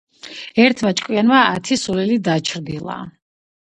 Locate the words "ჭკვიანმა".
1.03-1.43